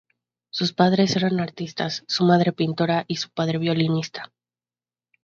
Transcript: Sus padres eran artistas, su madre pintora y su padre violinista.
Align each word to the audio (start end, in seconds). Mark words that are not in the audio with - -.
Sus 0.49 0.73
padres 0.73 1.15
eran 1.15 1.39
artistas, 1.39 2.03
su 2.07 2.25
madre 2.25 2.53
pintora 2.53 3.05
y 3.07 3.17
su 3.17 3.29
padre 3.29 3.59
violinista. 3.59 4.31